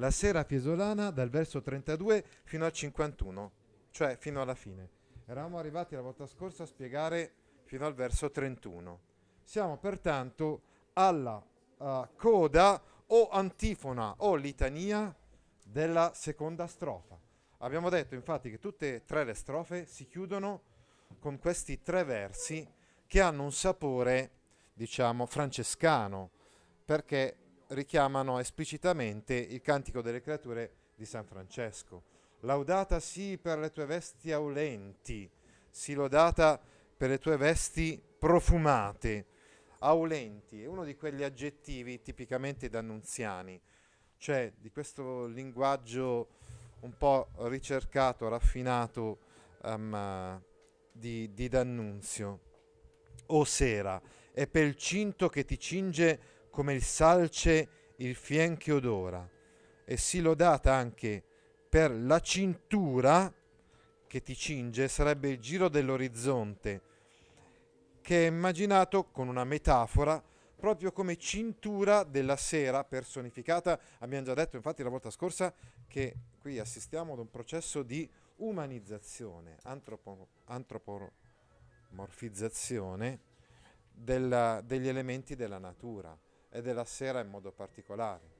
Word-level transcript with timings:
La 0.00 0.10
sera 0.10 0.46
piesolana 0.46 1.10
dal 1.10 1.28
verso 1.28 1.60
32 1.60 2.24
fino 2.44 2.64
al 2.64 2.72
51, 2.72 3.52
cioè 3.90 4.16
fino 4.16 4.40
alla 4.40 4.54
fine. 4.54 4.88
Eravamo 5.26 5.58
arrivati 5.58 5.94
la 5.94 6.00
volta 6.00 6.26
scorsa 6.26 6.62
a 6.62 6.66
spiegare 6.66 7.34
fino 7.64 7.84
al 7.84 7.92
verso 7.92 8.30
31. 8.30 8.98
Siamo 9.42 9.76
pertanto 9.76 10.62
alla 10.94 11.44
uh, 11.76 12.08
coda 12.16 12.82
o 13.08 13.28
antifona 13.28 14.14
o 14.20 14.36
litania 14.36 15.14
della 15.62 16.12
seconda 16.14 16.66
strofa. 16.66 17.18
Abbiamo 17.58 17.90
detto 17.90 18.14
infatti 18.14 18.48
che 18.48 18.58
tutte 18.58 18.94
e 18.94 19.04
tre 19.04 19.24
le 19.24 19.34
strofe 19.34 19.84
si 19.84 20.06
chiudono 20.06 20.62
con 21.18 21.38
questi 21.38 21.82
tre 21.82 22.04
versi 22.04 22.66
che 23.06 23.20
hanno 23.20 23.42
un 23.42 23.52
sapore, 23.52 24.30
diciamo, 24.72 25.26
francescano, 25.26 26.30
perché 26.86 27.36
richiamano 27.70 28.38
esplicitamente 28.38 29.34
il 29.34 29.60
cantico 29.60 30.00
delle 30.00 30.20
creature 30.20 30.72
di 30.94 31.04
San 31.04 31.24
Francesco. 31.24 32.02
Laudata 32.40 33.00
sì 33.00 33.38
per 33.38 33.58
le 33.58 33.70
tue 33.70 33.86
vesti 33.86 34.32
aulenti, 34.32 35.30
sì 35.68 35.94
lodata 35.94 36.60
per 36.96 37.10
le 37.10 37.18
tue 37.18 37.36
vesti 37.36 38.00
profumate. 38.18 39.26
Aulenti 39.80 40.62
è 40.62 40.66
uno 40.66 40.84
di 40.84 40.96
quegli 40.96 41.22
aggettivi 41.22 42.02
tipicamente 42.02 42.68
d'annunziani, 42.68 43.60
cioè 44.18 44.52
di 44.56 44.70
questo 44.70 45.26
linguaggio 45.26 46.28
un 46.80 46.96
po' 46.96 47.28
ricercato, 47.38 48.28
raffinato 48.28 49.18
um, 49.62 50.42
di, 50.92 51.32
di 51.32 51.48
D'Annunzio. 51.48 52.40
O 53.26 53.44
sera, 53.44 54.00
è 54.32 54.46
per 54.46 54.64
il 54.64 54.76
cinto 54.76 55.28
che 55.28 55.44
ti 55.44 55.58
cinge 55.58 56.39
come 56.50 56.74
il 56.74 56.82
salce 56.82 57.68
il 57.96 58.14
fien 58.14 58.56
che 58.56 58.70
odora, 58.72 59.28
e 59.84 59.96
si 59.96 60.20
lodata 60.20 60.74
anche 60.74 61.24
per 61.68 61.92
la 61.92 62.20
cintura 62.20 63.32
che 64.06 64.22
ti 64.22 64.34
cinge, 64.34 64.88
sarebbe 64.88 65.28
il 65.28 65.38
giro 65.38 65.68
dell'orizzonte, 65.68 66.82
che 68.00 68.24
è 68.24 68.28
immaginato 68.28 69.10
con 69.10 69.28
una 69.28 69.44
metafora 69.44 70.24
proprio 70.56 70.90
come 70.92 71.16
cintura 71.16 72.02
della 72.04 72.36
sera 72.36 72.84
personificata. 72.84 73.78
Abbiamo 73.98 74.24
già 74.24 74.32
detto 74.34 74.56
infatti 74.56 74.82
la 74.82 74.88
volta 74.88 75.10
scorsa 75.10 75.54
che 75.86 76.16
qui 76.40 76.58
assistiamo 76.58 77.12
ad 77.12 77.20
un 77.20 77.30
processo 77.30 77.82
di 77.82 78.10
umanizzazione, 78.36 79.58
antropo, 79.62 80.28
antropomorfizzazione 80.44 83.20
della, 83.92 84.62
degli 84.62 84.88
elementi 84.88 85.36
della 85.36 85.58
natura 85.58 86.18
e 86.50 86.60
della 86.60 86.84
sera 86.84 87.20
in 87.20 87.28
modo 87.28 87.52
particolare. 87.52 88.38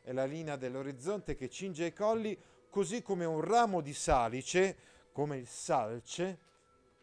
È 0.00 0.12
la 0.12 0.24
linea 0.24 0.56
dell'orizzonte 0.56 1.34
che 1.34 1.48
cinge 1.50 1.86
i 1.86 1.92
colli 1.92 2.38
così 2.70 3.02
come 3.02 3.24
un 3.24 3.40
ramo 3.40 3.80
di 3.80 3.92
salice, 3.92 4.76
come 5.12 5.36
il 5.36 5.46
salce, 5.46 6.38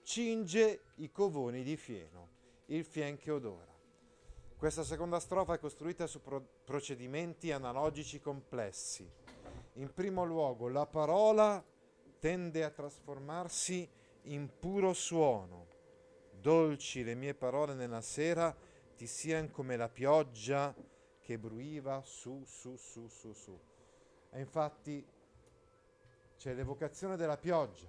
cinge 0.04 0.82
i 0.96 1.12
covoni 1.12 1.64
di 1.64 1.76
fieno, 1.76 2.30
il 2.68 2.84
fien 2.84 3.18
che 3.18 3.32
odora. 3.32 3.74
Questa 4.58 4.84
seconda 4.84 5.20
strofa 5.20 5.56
è 5.56 5.60
costruita 5.60 6.08
su 6.08 6.22
pro- 6.22 6.48
procedimenti 6.64 7.52
analogici 7.52 8.22
complessi. 8.22 9.08
In 9.74 9.94
primo 9.94 10.24
luogo 10.24 10.70
la 10.70 10.86
parola 10.86 11.64
tende 12.20 12.64
a 12.64 12.70
trasformarsi 12.70 13.88
in 14.24 14.50
puro 14.58 14.94
suono. 14.94 15.68
Dolci 16.32 17.04
le 17.04 17.16
mie 17.16 17.34
parole 17.34 17.74
nella 17.74 18.02
sera, 18.02 18.56
ti 18.96 19.08
sian 19.08 19.52
come 19.52 19.76
la 19.76 19.90
pioggia 19.90 20.74
che 21.20 21.38
bruiva 21.38 22.02
su, 22.04 22.44
su, 22.46 22.76
su, 22.78 23.08
su, 23.08 23.34
su. 23.34 23.60
E 24.32 24.40
infatti 24.40 25.06
c'è 26.38 26.54
l'evocazione 26.54 27.16
della 27.16 27.38
pioggia, 27.38 27.88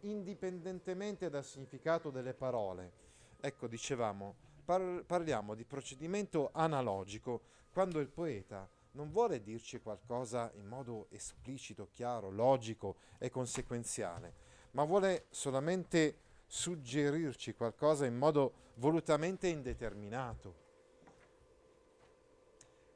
indipendentemente 0.00 1.30
dal 1.30 1.44
significato 1.44 2.10
delle 2.10 2.34
parole. 2.34 2.92
Ecco, 3.40 3.66
dicevamo, 3.66 4.36
par- 4.64 5.04
parliamo 5.04 5.54
di 5.54 5.64
procedimento 5.64 6.50
analogico 6.52 7.42
quando 7.72 8.00
il 8.00 8.08
poeta 8.08 8.68
non 8.92 9.10
vuole 9.10 9.42
dirci 9.42 9.80
qualcosa 9.80 10.50
in 10.54 10.66
modo 10.66 11.06
esplicito, 11.10 11.88
chiaro, 11.90 12.30
logico 12.30 12.96
e 13.18 13.30
conseguenziale, 13.30 14.34
ma 14.72 14.84
vuole 14.84 15.26
solamente 15.30 16.18
suggerirci 16.54 17.54
qualcosa 17.54 18.04
in 18.04 18.14
modo 18.14 18.52
volutamente 18.74 19.48
indeterminato. 19.48 20.54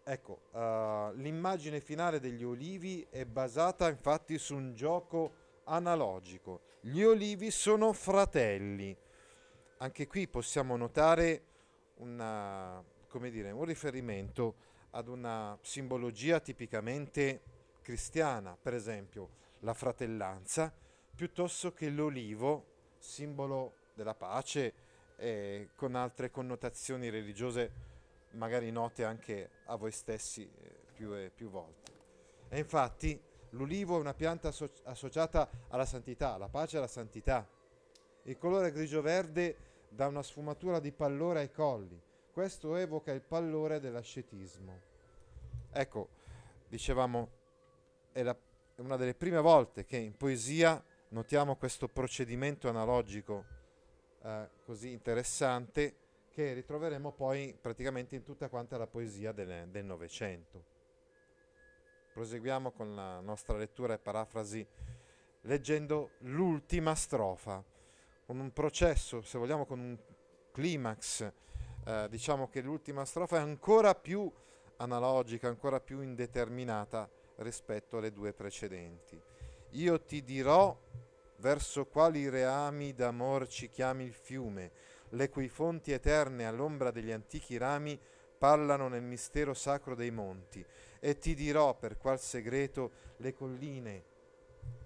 Ecco, 0.05 0.43
uh, 0.50 1.15
l'immagine 1.15 1.81
finale 1.81 2.21
degli 2.21 2.45
olivi 2.45 3.06
è 3.09 3.25
basata 3.25 3.89
infatti 3.89 4.37
su 4.37 4.55
un 4.55 4.75
gioco 4.75 5.33
analogico. 5.65 6.61
Gli 6.81 7.03
olivi 7.03 7.50
sono 7.50 7.95
fratelli. 7.95 8.95
Anche 9.78 10.06
qui 10.06 10.28
possiamo 10.28 10.77
notare 10.77 11.43
una, 11.97 12.84
dire, 13.31 13.53
un 13.53 13.65
riferimento 13.65 14.56
ad 14.91 15.09
una 15.09 15.59
simbologia 15.62 16.41
tipicamente 16.41 17.41
cristiana, 17.81 18.55
per 18.61 18.75
esempio 18.75 19.31
la 19.61 19.72
fratellanza, 19.72 20.71
piuttosto 21.15 21.72
che 21.72 21.89
l'olivo 21.89 22.75
simbolo 22.99 23.75
della 23.95 24.15
pace 24.15 24.73
e 25.17 25.71
con 25.75 25.95
altre 25.95 26.31
connotazioni 26.31 27.09
religiose 27.09 27.95
magari 28.33 28.71
note 28.71 29.05
anche 29.05 29.51
a 29.67 29.77
voi 29.77 29.91
stessi 29.91 30.43
eh, 30.43 30.77
più 30.93 31.15
e 31.15 31.31
più 31.34 31.49
volte. 31.49 31.93
E 32.49 32.59
infatti 32.59 33.21
l'ulivo 33.51 33.97
è 33.97 34.01
una 34.01 34.15
pianta 34.15 34.49
asso- 34.49 34.71
associata 34.84 35.49
alla 35.69 35.87
santità, 35.87 36.34
alla 36.34 36.49
pace 36.49 36.77
e 36.77 36.79
alla 36.79 36.89
santità. 36.89 37.49
Il 38.25 38.39
colore 38.39 38.73
grigio-verde 38.73 39.57
dà 39.89 40.07
una 40.07 40.23
sfumatura 40.23 40.81
di 40.81 40.93
pallore 40.93 41.41
ai 41.41 41.51
colli. 41.51 42.01
Questo 42.33 42.77
evoca 42.77 43.13
il 43.13 43.23
pallore 43.23 43.81
dell'ascetismo. 43.81 44.81
Ecco, 45.73 46.09
dicevamo, 46.69 47.31
è, 48.13 48.23
la, 48.23 48.37
è 48.75 48.81
una 48.81 48.97
delle 48.97 49.15
prime 49.15 49.41
volte 49.41 49.84
che 49.84 49.97
in 49.97 50.16
poesia 50.16 50.83
notiamo 51.08 51.56
questo 51.56 51.88
procedimento 51.88 52.68
analogico 52.68 53.44
eh, 54.22 54.48
così 54.64 54.91
interessante 54.91 55.94
che 56.30 56.53
ritroveremo 56.53 57.12
poi 57.12 57.56
praticamente 57.58 58.16
in 58.16 58.22
tutta 58.22 58.48
quanta 58.48 58.76
la 58.76 58.86
poesia 58.86 59.32
del 59.32 59.84
Novecento. 59.84 60.74
Proseguiamo 62.12 62.72
con 62.72 62.94
la 62.94 63.20
nostra 63.20 63.56
lettura 63.56 63.94
e 63.94 63.98
parafrasi 63.98 64.66
leggendo 65.42 66.10
l'ultima 66.20 66.94
strofa, 66.94 67.62
con 68.26 68.38
un 68.38 68.53
processo, 68.53 69.22
se 69.22 69.38
vogliamo, 69.38 69.64
con 69.64 69.78
un 69.78 69.98
climax. 70.50 71.32
Eh, 71.84 72.06
diciamo 72.10 72.48
che 72.48 72.60
l'ultima 72.60 73.04
strofa 73.04 73.36
è 73.36 73.41
ancora 73.41 73.94
più 73.94 74.30
analogica, 74.78 75.48
ancora 75.48 75.80
più 75.80 76.00
indeterminata 76.00 77.08
rispetto 77.36 77.98
alle 77.98 78.12
due 78.12 78.32
precedenti. 78.32 79.18
Io 79.71 80.01
ti 80.03 80.22
dirò 80.22 80.77
verso 81.39 81.86
quali 81.86 82.28
reami 82.28 82.95
d'amor 82.95 83.47
ci 83.48 83.68
chiami 83.68 84.04
il 84.04 84.15
fiume, 84.15 84.71
le 85.10 85.28
cui 85.28 85.48
fonti 85.48 85.92
eterne 85.92 86.47
all'ombra 86.47 86.91
degli 86.91 87.13
antichi 87.13 87.57
rami 87.57 87.98
parlano 88.39 88.89
nel 88.89 89.03
mistero 89.03 89.54
sacro 89.54 89.95
dei 89.95 90.10
monti, 90.10 90.65
e 91.01 91.18
ti 91.18 91.34
dirò 91.34 91.77
per 91.77 91.97
qual 91.97 92.18
segreto 92.21 92.92
le 93.18 93.33
colline 93.33 94.04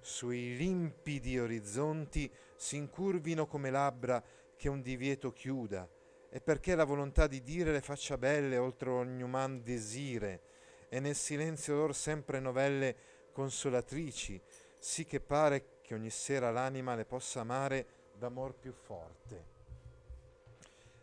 sui 0.01 0.57
limpidi 0.57 1.39
orizzonti 1.39 2.31
si 2.57 2.77
incurvino 2.77 3.47
come 3.47 3.71
labbra 3.71 4.23
che 4.57 4.69
un 4.69 4.83
divieto 4.83 5.33
chiuda, 5.33 5.89
e 6.29 6.41
perché 6.41 6.75
la 6.75 6.85
volontà 6.85 7.27
di 7.27 7.43
dire 7.43 7.73
le 7.73 7.81
faccia 7.81 8.19
belle 8.19 8.57
oltre 8.57 8.91
ogni 8.91 9.23
uman 9.23 9.63
desire, 9.63 10.43
e 10.89 11.01
nel 11.01 11.15
silenzio 11.15 11.77
lor 11.77 11.95
sempre 11.95 12.41
novelle 12.41 12.97
consolatrici, 13.33 14.41
sì 14.81 15.05
che 15.05 15.21
pare 15.21 15.81
che 15.83 15.95
ogni 15.95 16.11
sera 16.11 16.51
l'anima 16.51 16.95
le 16.95 17.05
possa 17.05 17.41
amare 17.41 17.87
d'amor 18.15 18.55
più 18.55 18.73
forte. 18.73 19.45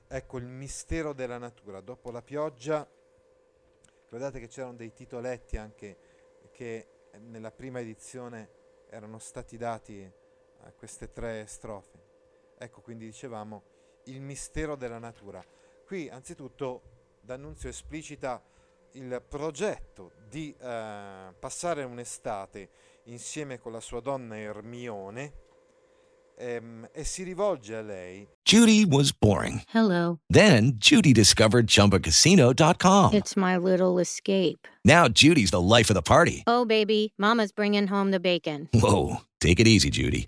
Ecco 0.07 0.37
il 0.37 0.45
mistero 0.45 1.13
della 1.13 1.37
natura. 1.37 1.79
Dopo 1.79 2.09
la 2.11 2.21
pioggia, 2.21 2.89
guardate 4.09 4.39
che 4.39 4.47
c'erano 4.47 4.75
dei 4.75 4.93
titoletti 4.93 5.57
anche 5.57 5.97
che 6.51 6.87
nella 7.19 7.51
prima 7.51 7.79
edizione 7.79 8.49
erano 8.89 9.19
stati 9.19 9.57
dati 9.57 10.11
a 10.61 10.71
queste 10.71 11.11
tre 11.11 11.45
strofe. 11.45 12.05
Ecco, 12.57 12.81
quindi 12.81 13.05
dicevamo 13.05 13.63
il 14.05 14.21
mistero 14.21 14.75
della 14.75 14.99
natura. 14.99 15.43
Qui 15.85 16.09
anzitutto 16.09 16.95
D'Annunzio 17.21 17.69
esplicita 17.69 18.41
il 18.93 19.21
progetto 19.27 20.11
di 20.29 20.53
eh, 20.59 21.33
passare 21.39 21.83
un'estate 21.83 22.69
insieme 23.05 23.59
con 23.59 23.71
la 23.71 23.79
sua 23.79 24.01
donna 24.01 24.37
Ermione 24.37 25.33
ehm, 26.37 26.89
e 26.91 27.03
si 27.03 27.23
rivolge 27.23 27.75
a 27.75 27.81
lei. 27.81 28.27
Judy 28.43 28.85
was 28.85 29.11
boring. 29.11 29.61
Hello. 29.73 30.19
Then 30.29 30.73
Judy 30.77 31.13
discovered 31.13 31.67
ChumbaCasino.com. 31.67 33.13
It's 33.13 33.35
my 33.35 33.57
little 33.57 33.99
escape. 33.99 34.67
Now 34.83 35.07
Judy's 35.07 35.51
the 35.51 35.61
life 35.61 35.89
of 35.89 35.95
the 35.95 36.01
party. 36.01 36.43
Oh, 36.47 36.65
baby, 36.65 37.13
Mama's 37.17 37.51
bringing 37.51 37.87
home 37.87 38.11
the 38.11 38.19
bacon. 38.19 38.69
Whoa, 38.73 39.21
take 39.39 39.59
it 39.59 39.67
easy, 39.67 39.89
Judy. 39.89 40.27